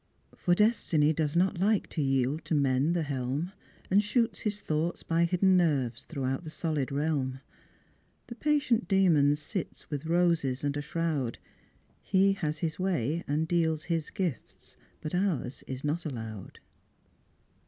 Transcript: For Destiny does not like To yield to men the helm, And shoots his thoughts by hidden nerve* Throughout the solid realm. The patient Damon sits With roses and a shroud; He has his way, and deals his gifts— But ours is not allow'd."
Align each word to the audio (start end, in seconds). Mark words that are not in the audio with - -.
For 0.35 0.55
Destiny 0.55 1.13
does 1.13 1.35
not 1.35 1.59
like 1.59 1.85
To 1.89 2.01
yield 2.01 2.43
to 2.45 2.55
men 2.55 2.93
the 2.93 3.03
helm, 3.03 3.51
And 3.91 4.01
shoots 4.01 4.39
his 4.39 4.59
thoughts 4.59 5.03
by 5.03 5.25
hidden 5.25 5.55
nerve* 5.55 5.93
Throughout 5.95 6.43
the 6.43 6.49
solid 6.49 6.91
realm. 6.91 7.39
The 8.25 8.33
patient 8.33 8.87
Damon 8.87 9.35
sits 9.35 9.91
With 9.91 10.07
roses 10.07 10.63
and 10.63 10.75
a 10.75 10.81
shroud; 10.81 11.37
He 12.01 12.33
has 12.33 12.57
his 12.57 12.79
way, 12.79 13.23
and 13.27 13.47
deals 13.47 13.83
his 13.93 14.09
gifts— 14.09 14.75
But 15.01 15.13
ours 15.13 15.63
is 15.67 15.83
not 15.83 16.03
allow'd." 16.07 16.57